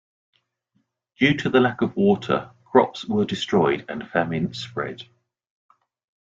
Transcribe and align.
Due 1.19 1.37
to 1.37 1.47
the 1.49 1.59
lack 1.59 1.83
of 1.83 1.95
water, 1.95 2.49
crops 2.65 3.05
were 3.05 3.23
destroyed 3.23 3.85
and 3.87 4.09
famine 4.09 4.51
spread. 4.51 5.03